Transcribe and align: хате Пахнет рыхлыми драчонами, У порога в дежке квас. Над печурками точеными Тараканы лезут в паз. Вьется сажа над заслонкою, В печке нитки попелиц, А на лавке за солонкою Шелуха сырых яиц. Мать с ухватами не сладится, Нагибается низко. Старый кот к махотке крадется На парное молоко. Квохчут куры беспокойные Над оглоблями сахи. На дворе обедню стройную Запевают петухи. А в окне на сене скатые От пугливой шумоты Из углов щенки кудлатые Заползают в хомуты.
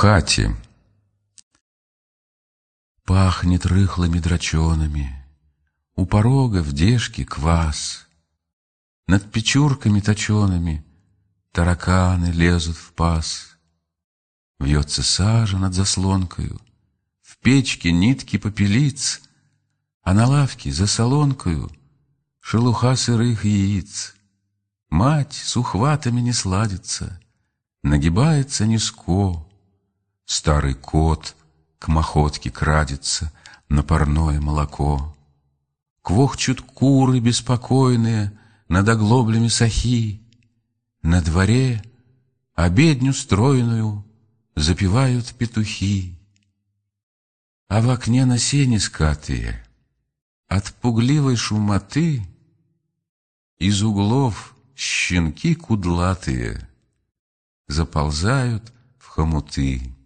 хате 0.00 0.56
Пахнет 3.04 3.66
рыхлыми 3.66 4.18
драчонами, 4.18 5.26
У 5.94 6.06
порога 6.06 6.62
в 6.62 6.72
дежке 6.72 7.26
квас. 7.26 8.06
Над 9.06 9.30
печурками 9.30 10.00
точеными 10.00 10.86
Тараканы 11.52 12.28
лезут 12.32 12.78
в 12.78 12.94
паз. 12.94 13.58
Вьется 14.58 15.02
сажа 15.02 15.58
над 15.58 15.74
заслонкою, 15.74 16.58
В 17.20 17.36
печке 17.36 17.92
нитки 17.92 18.38
попелиц, 18.38 19.20
А 20.00 20.14
на 20.14 20.26
лавке 20.26 20.72
за 20.72 20.86
солонкою 20.86 21.70
Шелуха 22.40 22.96
сырых 22.96 23.44
яиц. 23.44 24.14
Мать 24.88 25.34
с 25.34 25.58
ухватами 25.58 26.22
не 26.22 26.32
сладится, 26.32 27.20
Нагибается 27.82 28.64
низко. 28.64 29.49
Старый 30.32 30.74
кот 30.74 31.34
к 31.80 31.88
махотке 31.88 32.52
крадется 32.52 33.32
На 33.68 33.82
парное 33.82 34.40
молоко. 34.40 35.16
Квохчут 36.02 36.60
куры 36.60 37.18
беспокойные 37.18 38.38
Над 38.68 38.88
оглоблями 38.88 39.48
сахи. 39.48 40.22
На 41.02 41.20
дворе 41.20 41.82
обедню 42.54 43.12
стройную 43.12 44.04
Запевают 44.54 45.34
петухи. 45.34 46.16
А 47.66 47.80
в 47.80 47.90
окне 47.90 48.24
на 48.24 48.38
сене 48.38 48.78
скатые 48.78 49.66
От 50.46 50.72
пугливой 50.74 51.34
шумоты 51.34 52.24
Из 53.58 53.82
углов 53.82 54.54
щенки 54.76 55.56
кудлатые 55.56 56.68
Заползают 57.66 58.72
в 58.96 59.08
хомуты. 59.08 59.96